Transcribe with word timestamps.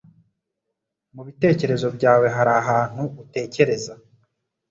mu 1.13 1.21
bitekerezo 1.27 1.87
byawe 1.95 2.27
hari 2.35 2.51
ahantu 2.61 3.03
utekereza 3.23 3.93